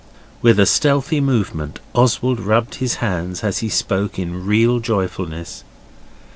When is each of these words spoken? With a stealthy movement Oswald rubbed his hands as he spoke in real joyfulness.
With 0.41 0.59
a 0.59 0.65
stealthy 0.65 1.21
movement 1.21 1.77
Oswald 1.93 2.39
rubbed 2.39 2.73
his 2.81 2.95
hands 3.05 3.43
as 3.43 3.59
he 3.59 3.69
spoke 3.69 4.17
in 4.17 4.47
real 4.47 4.79
joyfulness. 4.79 5.63